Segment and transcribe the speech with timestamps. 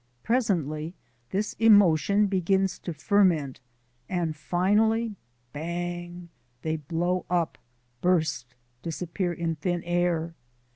[0.23, 0.95] Presently
[1.29, 3.59] this emotion begins to ferment,
[4.09, 5.15] and finally
[5.53, 6.29] bang!
[6.63, 7.59] they blow up,
[8.01, 10.33] burst, disappear in thin air.